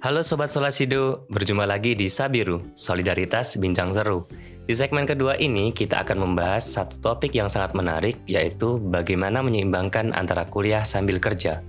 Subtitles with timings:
[0.00, 4.24] Halo Sobat Solasido, berjumpa lagi di Sabiru, Solidaritas Bincang Seru.
[4.64, 10.16] Di segmen kedua ini, kita akan membahas satu topik yang sangat menarik, yaitu bagaimana menyeimbangkan
[10.16, 11.60] antara kuliah sambil kerja.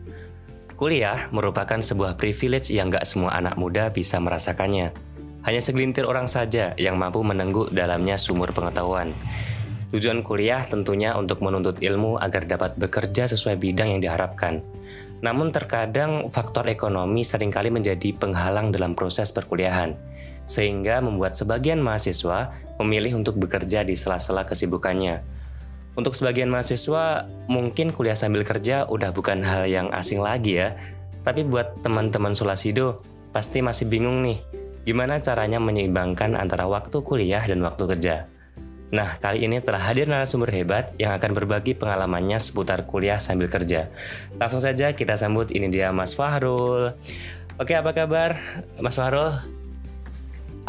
[0.79, 4.95] Kuliah merupakan sebuah privilege yang gak semua anak muda bisa merasakannya.
[5.43, 9.11] Hanya segelintir orang saja yang mampu menengguk dalamnya sumur pengetahuan.
[9.91, 14.63] Tujuan kuliah tentunya untuk menuntut ilmu agar dapat bekerja sesuai bidang yang diharapkan.
[15.21, 19.93] Namun terkadang faktor ekonomi sering kali menjadi penghalang dalam proses perkuliahan,
[20.49, 22.49] sehingga membuat sebagian mahasiswa
[22.81, 25.21] memilih untuk bekerja di sela-sela kesibukannya.
[25.93, 30.73] Untuk sebagian mahasiswa, mungkin kuliah sambil kerja udah bukan hal yang asing lagi ya.
[31.21, 34.41] Tapi buat teman-teman Sulasido, pasti masih bingung nih,
[34.89, 38.25] gimana caranya menyeimbangkan antara waktu kuliah dan waktu kerja.
[38.91, 43.87] Nah, kali ini telah hadir narasumber hebat yang akan berbagi pengalamannya seputar kuliah sambil kerja.
[44.35, 46.91] Langsung saja kita sambut ini dia Mas Fahrul.
[47.55, 48.35] Oke, apa kabar
[48.83, 49.60] Mas Fahrul?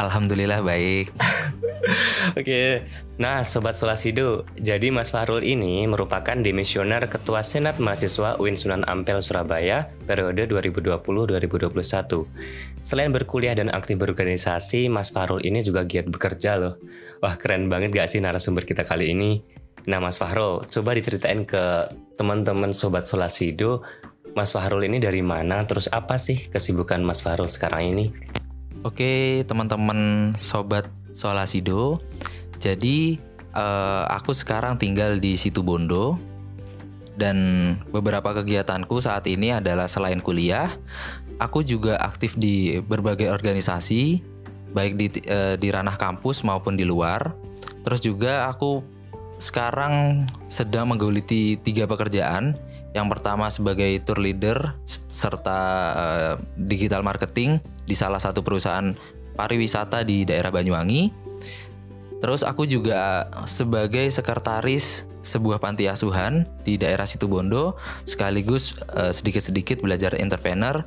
[0.00, 1.12] Alhamdulillah baik.
[2.38, 2.86] Oke,
[3.18, 9.20] nah Sobat Solasido, jadi Mas Fahrul ini merupakan demisioner Ketua Senat Mahasiswa UIN Sunan Ampel
[9.20, 11.74] Surabaya periode 2020-2021.
[12.80, 16.78] Selain berkuliah dan aktif berorganisasi, Mas Fahrul ini juga giat bekerja loh.
[17.20, 19.42] Wah keren banget gak sih narasumber kita kali ini?
[19.90, 23.82] Nah Mas Fahrul, coba diceritain ke teman-teman Sobat Solasido,
[24.32, 25.66] Mas Fahrul ini dari mana?
[25.66, 28.06] Terus apa sih kesibukan Mas Fahrul sekarang ini?
[28.82, 32.02] Oke teman-teman Sobat Solasido,
[32.58, 33.14] jadi
[33.54, 36.18] uh, aku sekarang tinggal di situ Bondo
[37.14, 40.74] dan beberapa kegiatanku saat ini adalah selain kuliah,
[41.38, 44.18] aku juga aktif di berbagai organisasi
[44.74, 47.38] baik di uh, di ranah kampus maupun di luar.
[47.86, 48.82] Terus juga aku
[49.38, 52.58] sekarang sedang menggeluti tiga pekerjaan.
[52.92, 54.76] Yang pertama sebagai tour leader
[55.08, 55.60] serta
[55.96, 58.94] uh, digital marketing di salah satu perusahaan
[59.34, 61.12] pariwisata di daerah Banyuwangi.
[62.22, 70.14] Terus aku juga sebagai sekretaris sebuah panti asuhan di daerah Situbondo sekaligus eh, sedikit-sedikit belajar
[70.18, 70.82] entrepreneur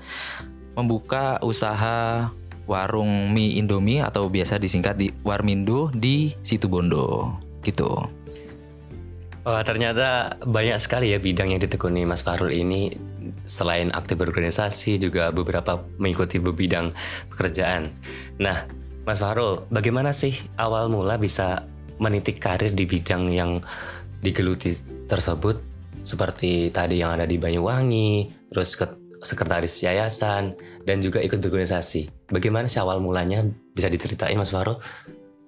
[0.76, 2.32] membuka usaha
[2.68, 7.90] warung mie Indomie atau biasa disingkat di Warmindo di Situ Bondo gitu.
[9.46, 12.90] Wah ternyata banyak sekali ya bidang yang ditekuni Mas Farul ini
[13.46, 16.92] selain aktif berorganisasi juga beberapa mengikuti bidang
[17.32, 17.94] pekerjaan.
[18.42, 18.68] Nah
[19.06, 21.66] Mas Farul bagaimana sih awal mula bisa
[22.02, 23.62] menitik karir di bidang yang
[24.20, 24.74] digeluti
[25.06, 25.62] tersebut
[26.02, 30.54] seperti tadi yang ada di Banyuwangi terus ke sekretaris yayasan,
[30.86, 32.30] dan juga ikut berorganisasi.
[32.30, 33.42] Bagaimana sih awal mulanya
[33.74, 34.78] bisa diceritain Mas Faro?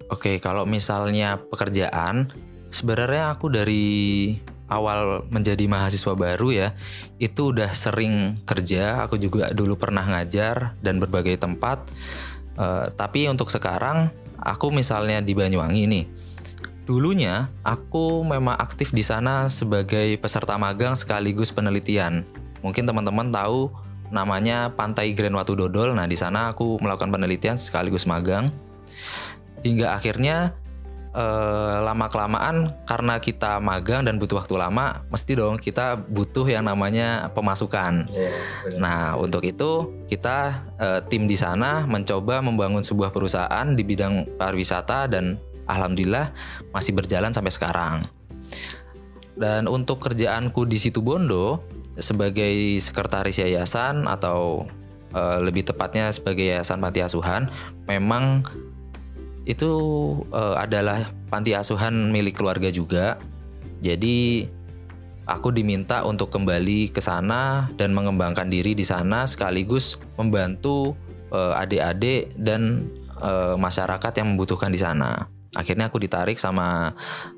[0.09, 2.33] Oke, kalau misalnya pekerjaan,
[2.73, 3.85] sebenarnya aku dari
[4.67, 6.67] awal menjadi mahasiswa baru ya,
[7.17, 9.03] itu udah sering kerja.
[9.07, 11.87] Aku juga dulu pernah ngajar dan berbagai tempat.
[12.59, 16.05] Uh, tapi untuk sekarang, aku misalnya di Banyuwangi nih.
[16.87, 22.23] Dulunya aku memang aktif di sana sebagai peserta magang sekaligus penelitian.
[22.63, 23.67] Mungkin teman-teman tahu
[24.07, 25.91] namanya Pantai Grand Watu Dodol.
[25.91, 28.47] Nah, di sana aku melakukan penelitian sekaligus magang.
[29.67, 30.55] Hingga akhirnya
[31.17, 36.69] eh, lama kelamaan karena kita magang dan butuh waktu lama, mesti dong kita butuh yang
[36.69, 38.05] namanya pemasukan.
[38.13, 38.37] Yeah,
[38.77, 45.09] nah, untuk itu kita eh, tim di sana mencoba membangun sebuah perusahaan di bidang pariwisata
[45.09, 46.29] dan alhamdulillah
[46.69, 48.05] masih berjalan sampai sekarang.
[49.37, 51.61] Dan untuk kerjaanku di situ Bondo,
[51.97, 54.69] sebagai sekretaris yayasan atau
[55.13, 57.49] uh, lebih tepatnya sebagai yayasan panti asuhan
[57.89, 58.45] memang
[59.47, 59.71] itu
[60.35, 63.15] uh, adalah panti asuhan milik keluarga juga.
[63.79, 64.43] Jadi
[65.23, 70.99] aku diminta untuk kembali ke sana dan mengembangkan diri di sana sekaligus membantu
[71.31, 72.91] uh, adik-adik dan
[73.23, 75.31] uh, masyarakat yang membutuhkan di sana.
[75.55, 76.91] Akhirnya aku ditarik sama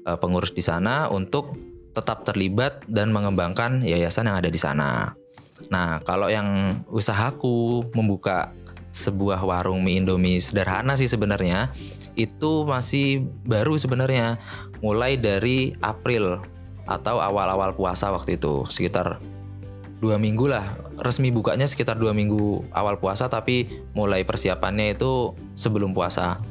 [0.09, 1.53] uh, pengurus di sana untuk
[1.93, 5.13] tetap terlibat dan mengembangkan yayasan yang ada di sana.
[5.67, 8.55] Nah, kalau yang usahaku membuka
[8.89, 11.69] sebuah warung mie Indomie sederhana sih sebenarnya
[12.17, 14.41] itu masih baru sebenarnya
[14.81, 16.41] mulai dari April
[16.89, 19.21] atau awal-awal puasa waktu itu sekitar
[20.01, 20.65] dua minggu lah.
[20.99, 26.41] Resmi bukanya sekitar dua minggu awal puasa tapi mulai persiapannya itu sebelum puasa.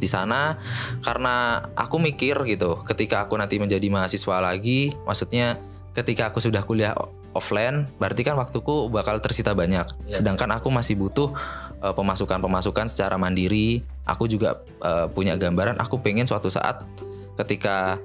[0.00, 0.56] Di sana
[1.04, 5.60] karena aku mikir gitu ketika aku nanti menjadi mahasiswa lagi maksudnya
[5.92, 6.96] ketika aku sudah kuliah
[7.32, 10.14] offline berarti kan waktuku bakal tersita banyak ya.
[10.14, 11.30] sedangkan aku masih butuh
[11.82, 16.82] uh, pemasukan-pemasukan secara mandiri aku juga uh, punya gambaran aku pengen suatu saat
[17.38, 17.96] ketika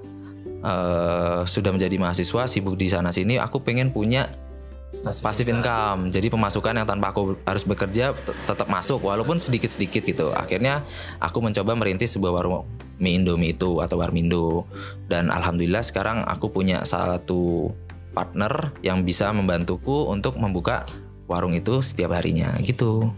[0.62, 4.30] uh, sudah menjadi mahasiswa sibuk di sana sini aku pengen punya
[5.04, 6.10] passive income.
[6.10, 8.16] Jadi pemasukan yang tanpa aku harus bekerja
[8.48, 10.28] tetap masuk walaupun sedikit-sedikit gitu.
[10.34, 10.82] Akhirnya
[11.22, 14.66] aku mencoba merintis sebuah warung mie Indomie itu atau Warmindo.
[15.06, 17.70] Dan alhamdulillah sekarang aku punya satu
[18.16, 20.88] partner yang bisa membantuku untuk membuka
[21.28, 23.12] warung itu setiap harinya gitu.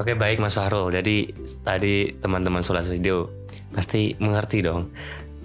[0.00, 0.88] Oke baik Mas Fahrul.
[0.88, 3.28] Jadi tadi teman-teman Solas Video
[3.76, 4.88] pasti mengerti dong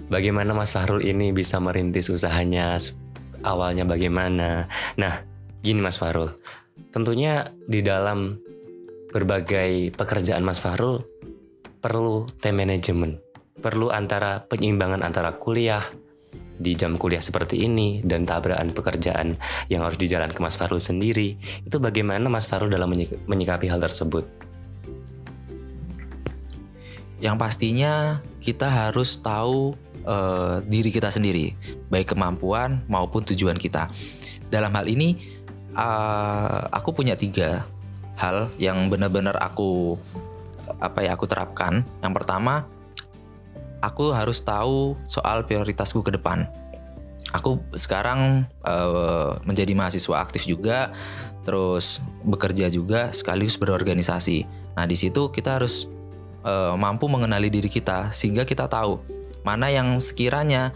[0.08, 2.80] bagaimana Mas Fahrul ini bisa merintis usahanya
[3.44, 4.66] awalnya bagaimana.
[4.96, 5.22] Nah
[5.60, 6.32] gini Mas Fahrul,
[6.90, 8.40] tentunya di dalam
[9.12, 11.04] berbagai pekerjaan Mas Fahrul
[11.78, 13.22] perlu time management,
[13.60, 15.84] perlu antara penyeimbangan antara kuliah
[16.58, 19.38] di jam kuliah seperti ini dan tabrakan pekerjaan
[19.70, 24.26] yang harus dijalankan Mas Farul sendiri itu bagaimana Mas Farul dalam menyik- menyikapi hal tersebut?
[27.18, 29.74] Yang pastinya kita harus tahu
[30.08, 31.52] eh, diri kita sendiri,
[31.90, 33.90] baik kemampuan maupun tujuan kita.
[34.48, 35.18] Dalam hal ini,
[35.74, 37.66] eh, aku punya tiga
[38.18, 39.98] hal yang benar-benar aku
[40.78, 41.84] apa ya aku terapkan.
[42.00, 42.66] Yang pertama,
[43.82, 46.48] aku harus tahu soal prioritasku ke depan.
[47.36, 50.96] Aku sekarang eh, menjadi mahasiswa aktif juga,
[51.44, 54.48] terus bekerja juga sekaligus berorganisasi.
[54.76, 55.86] Nah di situ kita harus
[56.46, 59.00] eh, mampu mengenali diri kita sehingga kita tahu
[59.44, 60.72] mana yang sekiranya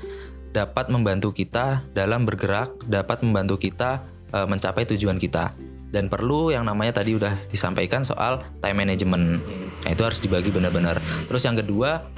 [0.52, 5.56] dapat membantu kita dalam bergerak, dapat membantu kita eh, mencapai tujuan kita.
[5.92, 9.44] Dan perlu yang namanya tadi udah disampaikan soal time management.
[9.84, 10.96] Nah, itu harus dibagi benar-benar.
[11.28, 12.08] Terus yang kedua,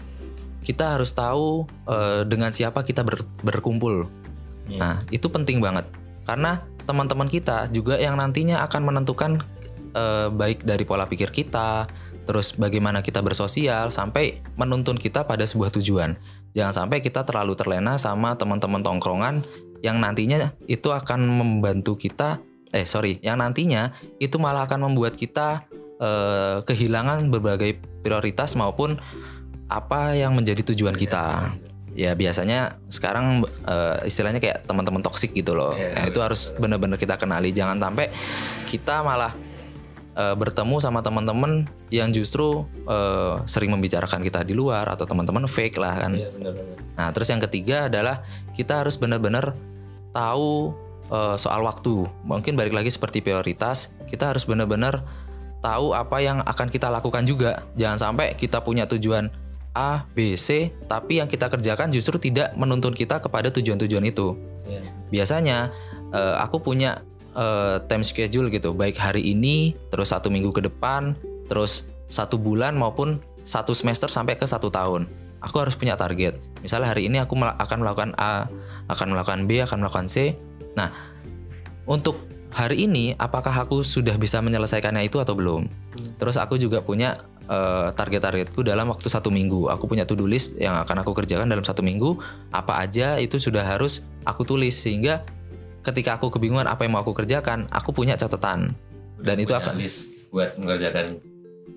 [0.64, 4.08] kita harus tahu eh, dengan siapa kita ber- berkumpul.
[4.64, 5.84] Nah, itu penting banget
[6.24, 9.44] karena teman-teman kita juga yang nantinya akan menentukan
[9.92, 11.84] eh, baik dari pola pikir kita,
[12.24, 16.16] terus bagaimana kita bersosial sampai menuntun kita pada sebuah tujuan.
[16.56, 19.44] Jangan sampai kita terlalu terlena sama teman-teman tongkrongan
[19.84, 22.40] yang nantinya itu akan membantu kita
[22.74, 25.70] eh sorry, yang nantinya itu malah akan membuat kita
[26.02, 28.98] eh, kehilangan berbagai prioritas maupun
[29.74, 31.50] apa yang menjadi tujuan kita.
[31.94, 35.74] Ya biasanya sekarang eh, istilahnya kayak teman-teman toksik gitu loh.
[35.74, 37.50] Iya, Nah, itu harus benar-benar kita kenali.
[37.54, 38.10] Jangan sampai
[38.66, 39.34] kita malah
[40.14, 45.78] eh, bertemu sama teman-teman yang justru eh, sering membicarakan kita di luar atau teman-teman fake
[45.78, 46.18] lah kan.
[46.98, 48.26] Nah, terus yang ketiga adalah
[48.58, 49.54] kita harus benar-benar
[50.10, 50.74] tahu
[51.14, 52.06] eh, soal waktu.
[52.26, 55.06] Mungkin balik lagi seperti prioritas, kita harus benar-benar
[55.62, 57.62] tahu apa yang akan kita lakukan juga.
[57.78, 59.43] Jangan sampai kita punya tujuan
[59.74, 64.38] A, B, C, tapi yang kita kerjakan justru tidak menuntun kita kepada tujuan-tujuan itu.
[65.10, 65.74] Biasanya
[66.14, 67.02] eh, aku punya
[67.34, 71.18] eh, time schedule gitu, baik hari ini, terus satu minggu ke depan,
[71.50, 75.10] terus satu bulan maupun satu semester sampai ke satu tahun.
[75.44, 76.40] Aku harus punya target.
[76.64, 78.48] Misalnya hari ini aku akan melakukan A,
[78.88, 80.38] akan melakukan B, akan melakukan C.
[80.72, 80.88] Nah,
[81.84, 82.16] untuk
[82.48, 85.68] hari ini apakah aku sudah bisa menyelesaikannya itu atau belum?
[86.16, 89.68] Terus aku juga punya eh, target-targetku dalam waktu satu minggu.
[89.72, 92.16] Aku punya to-do list yang akan aku kerjakan dalam satu minggu.
[92.50, 95.24] Apa aja itu sudah harus aku tulis sehingga
[95.84, 98.72] ketika aku kebingungan apa yang mau aku kerjakan, aku punya catatan.
[99.20, 101.20] Dan itu akan list buat mengerjakan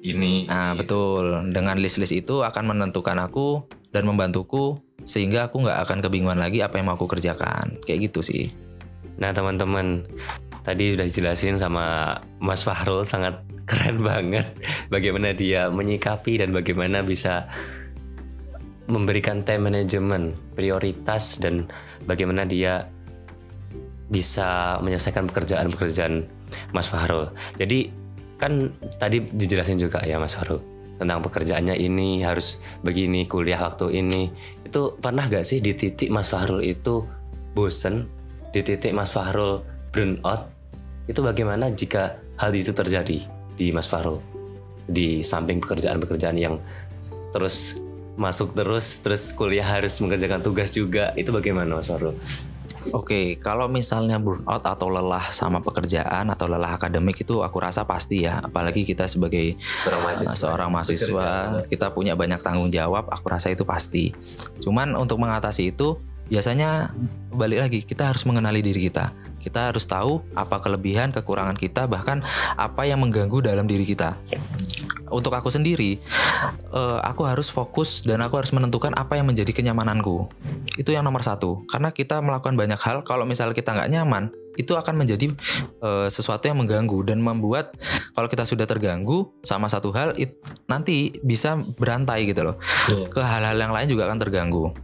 [0.03, 0.47] ini.
[0.47, 1.51] Nah, betul.
[1.51, 6.79] Dengan list-list itu akan menentukan aku dan membantuku sehingga aku nggak akan kebingungan lagi apa
[6.79, 7.79] yang mau aku kerjakan.
[7.87, 8.51] Kayak gitu sih.
[9.17, 10.05] Nah teman-teman,
[10.67, 14.51] tadi udah dijelasin sama Mas Fahrul sangat keren banget
[14.91, 17.47] bagaimana dia menyikapi dan bagaimana bisa
[18.91, 21.71] memberikan time management, prioritas dan
[22.03, 22.87] bagaimana dia
[24.11, 26.27] bisa menyelesaikan pekerjaan-pekerjaan
[26.71, 27.31] Mas Fahrul.
[27.59, 27.91] Jadi
[28.39, 30.59] kan tadi dijelasin juga ya Mas Fahrul
[30.99, 34.31] tentang pekerjaannya ini harus begini kuliah waktu ini
[34.63, 37.03] itu pernah gak sih di titik Mas Fahrul itu
[37.51, 38.07] bosen
[38.51, 40.56] di titik Mas Fahrul burn out
[41.07, 43.23] itu bagaimana jika hal itu terjadi
[43.57, 44.19] di Mas Fahrul
[44.87, 46.59] di samping pekerjaan-pekerjaan yang
[47.35, 47.79] terus
[48.17, 52.15] masuk terus terus kuliah harus mengerjakan tugas juga itu bagaimana Mas Fahrul?
[52.95, 58.23] Oke, kalau misalnya burnout atau lelah sama pekerjaan atau lelah akademik itu aku rasa pasti
[58.23, 60.31] ya, apalagi kita sebagai Seorang mahasiswa.
[60.31, 61.29] uh, seorang mahasiswa,
[61.67, 64.15] kita punya banyak tanggung jawab, aku rasa itu pasti.
[64.63, 66.91] Cuman untuk mengatasi itu biasanya
[67.31, 69.13] balik lagi kita harus mengenali diri kita.
[69.37, 72.19] Kita harus tahu apa kelebihan, kekurangan kita, bahkan
[72.59, 74.19] apa yang mengganggu dalam diri kita.
[75.07, 76.03] Untuk aku sendiri,
[76.75, 80.27] eh, aku harus fokus dan aku harus menentukan apa yang menjadi kenyamananku.
[80.75, 81.63] Itu yang nomor satu.
[81.71, 85.31] Karena kita melakukan banyak hal, kalau misalnya kita nggak nyaman, itu akan menjadi
[85.79, 87.71] eh, sesuatu yang mengganggu dan membuat
[88.17, 90.35] kalau kita sudah terganggu sama satu hal, it-
[90.67, 92.55] nanti bisa berantai gitu loh.
[93.07, 94.75] Ke hal-hal yang lain juga akan terganggu.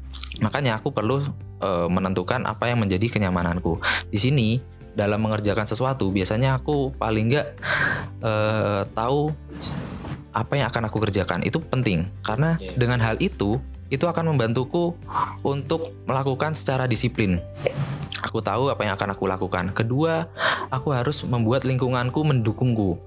[0.42, 1.22] Makanya aku perlu
[1.62, 3.78] eh, menentukan apa yang menjadi kenyamananku.
[4.10, 4.58] Di sini
[4.94, 7.48] dalam mengerjakan sesuatu biasanya aku paling nggak
[8.22, 9.34] eh, tahu
[10.34, 12.74] apa yang akan aku kerjakan itu penting karena Iya.
[12.74, 13.62] dengan hal itu
[13.94, 14.98] itu akan membantuku
[15.46, 17.38] untuk melakukan secara disiplin.
[18.26, 19.70] Aku tahu apa yang akan aku lakukan.
[19.78, 20.26] Kedua
[20.74, 22.98] aku harus membuat lingkunganku mendukungku.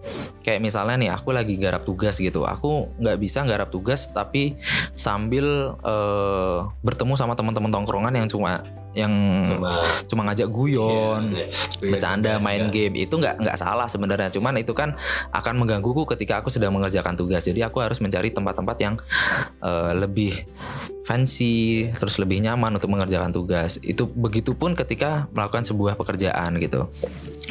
[0.47, 2.47] Kayak misalnya nih aku lagi garap tugas gitu.
[2.47, 4.55] Aku nggak bisa garap tugas tapi
[4.95, 8.63] sambil eh, bertemu sama teman-teman tongkrongan yang cuma
[8.97, 9.13] yang
[9.45, 11.53] Cuma cuma ngajak guyon Iya,
[11.93, 12.97] bercanda main game.
[12.97, 14.33] Itu nggak nggak salah sebenarnya.
[14.33, 14.97] Cuman itu kan
[15.37, 17.45] akan menggangguku ketika aku sedang mengerjakan tugas.
[17.45, 18.95] Jadi aku harus mencari tempat-tempat yang
[19.61, 20.33] eh, lebih
[21.05, 23.77] fancy terus lebih nyaman untuk mengerjakan tugas.
[23.85, 26.89] Itu begitupun ketika melakukan sebuah pekerjaan gitu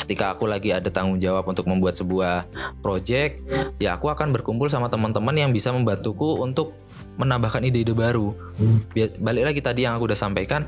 [0.03, 2.45] ketika aku lagi ada tanggung jawab untuk membuat sebuah
[2.83, 3.39] project
[3.79, 6.75] ya aku akan berkumpul sama teman-teman yang bisa membantuku untuk
[7.15, 8.35] menambahkan ide-ide baru.
[9.19, 10.67] Balik lagi tadi yang aku udah sampaikan,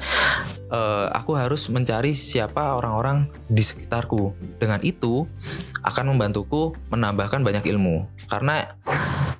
[0.71, 4.31] eh, aku harus mencari siapa orang-orang di sekitarku.
[4.55, 5.27] Dengan itu
[5.83, 8.07] akan membantuku menambahkan banyak ilmu.
[8.31, 8.63] Karena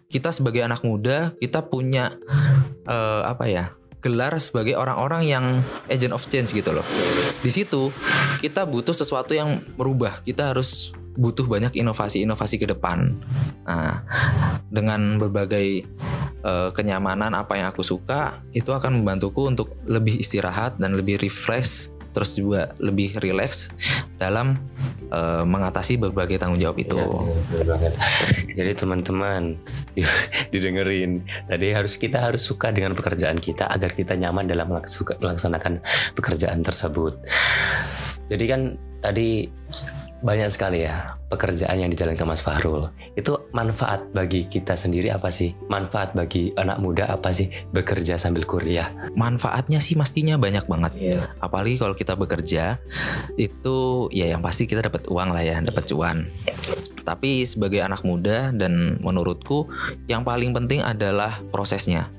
[0.08, 2.12] kita sebagai anak muda kita punya
[2.88, 3.72] eh, apa ya?
[4.02, 5.46] Gelar sebagai orang-orang yang
[5.90, 6.86] agent of change gitu loh.
[7.42, 7.90] Di situ
[8.40, 10.22] kita butuh sesuatu yang merubah.
[10.22, 13.18] Kita harus butuh banyak inovasi-inovasi ke depan.
[13.66, 14.06] Nah,
[14.70, 15.84] dengan berbagai
[16.46, 21.90] eh, kenyamanan apa yang aku suka, itu akan membantuku untuk lebih istirahat dan lebih refresh,
[22.18, 23.70] terus juga lebih relax
[24.18, 24.58] dalam
[25.14, 26.98] eh, mengatasi berbagai tanggung jawab itu.
[27.62, 27.94] Banget.
[28.58, 29.62] Jadi teman-teman
[29.94, 30.02] di-
[30.50, 31.22] didengerin.
[31.46, 35.78] Tadi harus kita harus suka dengan pekerjaan kita agar kita nyaman dalam melaks- melaksanakan
[36.18, 37.22] pekerjaan tersebut.
[38.34, 38.62] Jadi kan
[38.98, 39.46] tadi
[40.22, 42.90] banyak sekali ya pekerjaan yang dijalankan Mas Fahrul.
[43.14, 45.54] Itu manfaat bagi kita sendiri apa sih?
[45.68, 48.90] Manfaat bagi anak muda apa sih bekerja sambil kuliah?
[49.14, 50.92] Manfaatnya sih pastinya banyak banget.
[51.44, 52.80] Apalagi kalau kita bekerja
[53.36, 56.32] itu ya yang pasti kita dapat uang lah ya, dapat cuan.
[57.04, 59.68] Tapi sebagai anak muda dan menurutku
[60.12, 62.12] yang paling penting adalah prosesnya.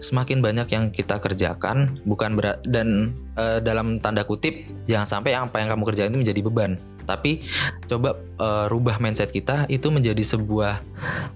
[0.00, 5.60] Semakin banyak yang kita kerjakan, bukan berat dan eh, dalam tanda kutip jangan sampai apa
[5.60, 6.72] yang kamu kerjakan itu menjadi beban.
[7.04, 7.44] Tapi
[7.88, 10.84] coba eh, rubah mindset kita itu menjadi sebuah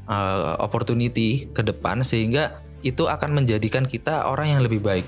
[0.05, 5.07] eh, opportunity ke depan sehingga itu akan menjadikan kita orang yang lebih baik.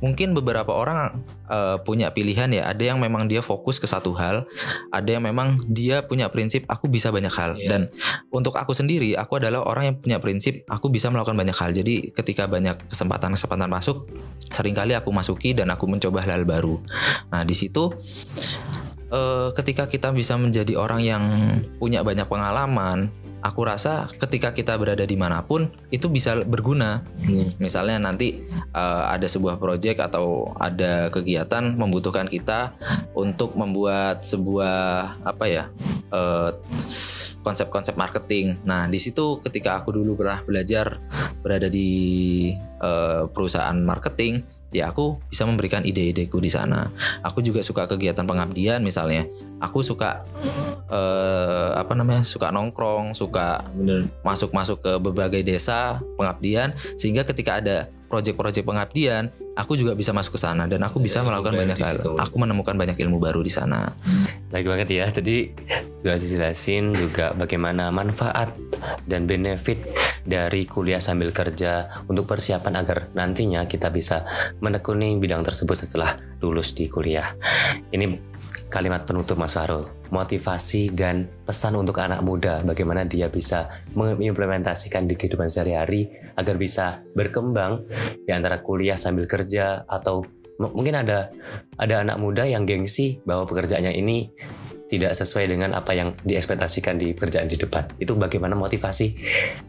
[0.00, 4.48] Mungkin beberapa orang eh, punya pilihan ya, ada yang memang dia fokus ke satu hal,
[4.92, 7.56] ada yang memang dia punya prinsip aku bisa banyak hal.
[7.56, 7.68] Iya.
[7.68, 7.80] Dan
[8.32, 11.72] untuk aku sendiri, aku adalah orang yang punya prinsip aku bisa melakukan banyak hal.
[11.76, 14.08] Jadi ketika banyak kesempatan-kesempatan masuk,
[14.48, 16.80] sering kali aku masuki dan aku mencoba hal-hal baru.
[17.28, 17.92] Nah di situ
[19.12, 21.22] eh, ketika kita bisa menjadi orang yang
[21.76, 27.04] punya banyak pengalaman, aku rasa ketika kita berada di mana pun itu bisa berguna.
[27.58, 32.72] Misalnya nanti eh, ada sebuah proyek atau ada kegiatan membutuhkan kita
[33.16, 35.64] untuk membuat sebuah apa ya
[36.12, 36.50] eh,
[37.40, 38.60] konsep-konsep marketing.
[38.68, 41.00] Nah di situ ketika aku dulu pernah belajar
[41.40, 41.90] berada di
[42.80, 46.92] eh, perusahaan marketing, ya aku bisa memberikan ide-ideku di sana.
[47.24, 49.24] Aku juga suka kegiatan pengabdian misalnya.
[49.60, 50.24] Aku suka
[50.88, 53.64] eh, apa namanya suka nongkrong, suka
[54.24, 60.40] masuk-masuk ke berbagai desa pengabdian sehingga ketika ada proyek-proyek pengabdian aku juga bisa masuk ke
[60.40, 63.92] sana dan aku bisa Ada melakukan banyak hal aku menemukan banyak ilmu baru di sana
[64.50, 65.06] Baik banget ya.
[65.06, 65.46] Tadi
[66.02, 68.50] juga jelasin juga bagaimana manfaat
[69.06, 69.78] dan benefit
[70.26, 74.26] dari kuliah sambil kerja untuk persiapan agar nantinya kita bisa
[74.58, 77.30] menekuni bidang tersebut setelah lulus di kuliah.
[77.94, 78.10] Ini
[78.66, 79.86] kalimat penutup Mas Farul.
[80.10, 87.04] Motivasi dan pesan untuk anak muda bagaimana dia bisa mengimplementasikan di kehidupan sehari-hari agar bisa
[87.12, 87.84] berkembang
[88.24, 90.24] di antara kuliah sambil kerja atau
[90.56, 91.28] mungkin ada
[91.76, 94.32] ada anak muda yang gengsi bahwa pekerjaannya ini
[94.90, 97.86] tidak sesuai dengan apa yang diekspektasikan di pekerjaan di depan.
[98.02, 99.14] Itu bagaimana motivasi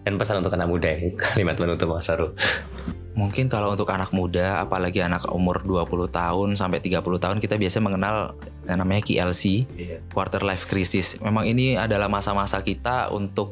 [0.01, 2.33] dan pesan untuk anak muda ini kalimat penutup Mas Farul.
[3.11, 7.83] mungkin kalau untuk anak muda apalagi anak umur 20 tahun sampai 30 tahun kita biasa
[7.83, 9.67] mengenal yang namanya KLC
[10.15, 13.51] quarter life crisis memang ini adalah masa-masa kita untuk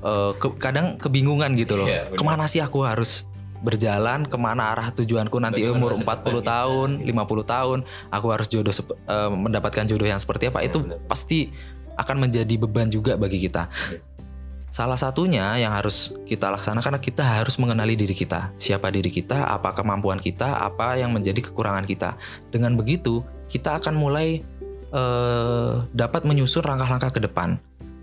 [0.00, 2.18] eh, ke- kadang kebingungan gitu loh Iya, benar.
[2.18, 3.24] ke mana sih aku harus
[3.58, 7.78] berjalan ke mana arah tujuanku nanti Bagaimana umur masa 40 depan tahun kita, 50 tahun
[8.08, 11.02] aku harus jodoh eh, mendapatkan jodoh yang seperti apa itu benar.
[11.04, 11.50] pasti
[11.98, 14.06] akan menjadi beban juga bagi kita Iya.
[14.68, 18.52] Salah satunya yang harus kita laksanakan kita harus mengenali diri kita.
[18.54, 22.20] Siapa diri kita, apa kemampuan kita, apa yang menjadi kekurangan kita.
[22.52, 24.44] Dengan begitu, kita akan mulai
[24.92, 27.56] eh, dapat menyusun langkah-langkah ke depan.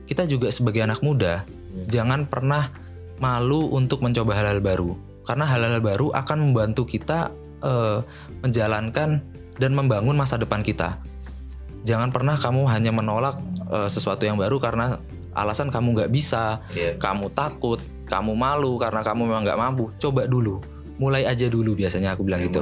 [0.06, 1.46] Kita juga sebagai anak muda,
[1.88, 2.72] jangan pernah
[3.20, 4.96] malu untuk mencoba hal-hal baru.
[5.26, 8.00] Karena hal-hal baru akan membantu kita eh,
[8.44, 9.20] menjalankan
[9.56, 11.00] dan membangun masa depan kita.
[11.86, 13.38] jangan pernah kamu hanya menolak
[13.70, 14.98] uh, sesuatu yang baru karena
[15.38, 16.98] alasan kamu nggak bisa, Iya.
[16.98, 17.78] kamu takut,
[18.10, 19.94] kamu malu karena kamu memang nggak mampu.
[20.02, 20.66] Coba dulu,
[20.98, 22.58] mulai aja dulu biasanya aku bilang gitu.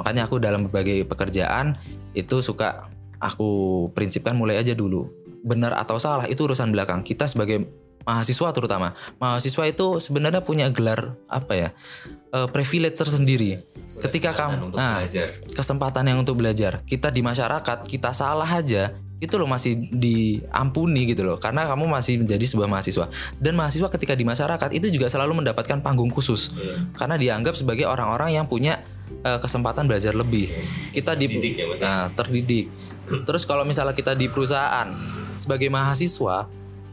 [0.00, 1.76] Makanya aku dalam berbagai pekerjaan
[2.16, 2.88] itu suka
[3.20, 5.04] aku prinsipkan mulai aja dulu.
[5.44, 7.04] Benar atau salah itu urusan belakang.
[7.04, 7.68] Kita sebagai
[8.04, 11.70] mahasiswa terutama, mahasiswa itu sebenarnya punya gelar apa ya?
[12.34, 13.60] eh, privilege tersendiri.
[14.00, 15.04] Ketika kamu nah,
[15.52, 16.80] kesempatan yang untuk belajar.
[16.86, 22.24] Kita di masyarakat, kita salah aja itu loh masih diampuni gitu loh karena kamu masih
[22.24, 23.04] menjadi sebuah mahasiswa
[23.36, 26.48] dan mahasiswa ketika di masyarakat itu juga selalu mendapatkan panggung khusus
[26.96, 28.80] karena dianggap sebagai orang-orang yang punya
[29.20, 30.48] eh, kesempatan belajar lebih
[30.96, 31.76] kita di Terdidik ya, ya?
[31.84, 32.72] nah, terdidik
[33.28, 34.88] terus kalau misalnya kita di perusahaan
[35.36, 36.48] sebagai mahasiswa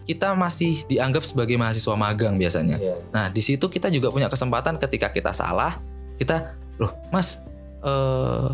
[0.08, 2.96] kita masih dianggap sebagai mahasiswa magang biasanya Iya.
[3.12, 5.78] nah di situ kita juga punya kesempatan ketika kita salah
[6.16, 7.44] kita loh mas
[7.84, 8.50] eh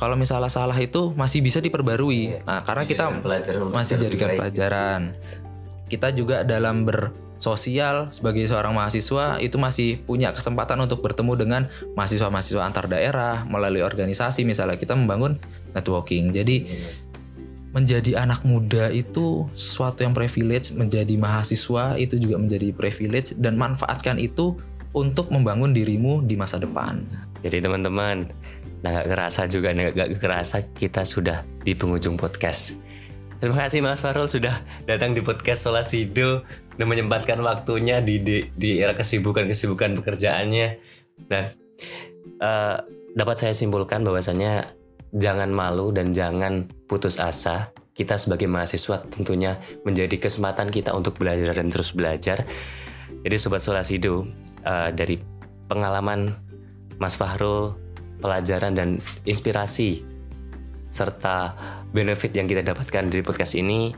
[0.00, 4.38] kalau misalnya salah itu masih bisa diperbarui nah karena kita pelajaran masih jadikan baik.
[4.40, 5.00] pelajaran.
[5.92, 11.62] Kita juga dalam bersosial sebagai seorang mahasiswa itu masih punya kesempatan untuk bertemu dengan
[11.98, 15.36] mahasiswa-mahasiswa antar daerah melalui organisasi misalnya kita membangun
[15.76, 16.32] networking.
[16.32, 16.64] Jadi
[17.70, 24.18] menjadi anak muda itu suatu yang privilege, menjadi mahasiswa itu juga menjadi privilege dan manfaatkan
[24.18, 24.58] itu
[24.90, 27.06] untuk membangun dirimu di masa depan.
[27.46, 28.26] Jadi teman-teman,
[28.82, 32.74] nah gak kerasa juga, nggak gak kerasa kita sudah di penghujung podcast.
[33.40, 34.52] Terima kasih Mas Farul sudah
[34.84, 36.44] datang di podcast Solasido
[36.76, 40.68] dan menyempatkan waktunya di di, di era kesibukan-kesibukan pekerjaannya.
[41.24, 41.48] Dan
[42.36, 42.76] eh,
[43.16, 44.79] dapat saya simpulkan bahwasannya
[45.14, 47.74] jangan malu dan jangan putus asa.
[47.90, 52.48] Kita sebagai mahasiswa tentunya menjadi kesempatan kita untuk belajar dan terus belajar.
[53.20, 54.24] Jadi Sobat Solasido,
[54.64, 55.20] eh, dari
[55.68, 56.32] pengalaman
[56.96, 57.76] Mas Fahrul,
[58.20, 58.96] pelajaran dan
[59.28, 60.04] inspirasi
[60.90, 61.54] serta
[61.94, 63.94] benefit yang kita dapatkan dari podcast ini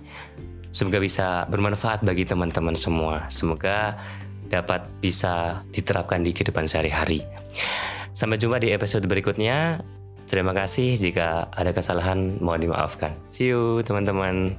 [0.73, 3.29] semoga bisa bermanfaat bagi teman-teman semua.
[3.29, 4.01] Semoga
[4.49, 7.25] dapat bisa diterapkan di kehidupan sehari-hari.
[8.13, 9.81] Sampai jumpa di episode berikutnya.
[10.27, 13.15] Terima kasih jika ada kesalahan mohon dimaafkan.
[13.29, 14.57] See you teman-teman.